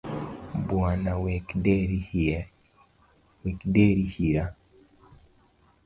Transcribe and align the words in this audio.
Bwana 0.67 1.11
wek 1.23 1.47
deri 3.79 4.03
hira. 4.13 4.45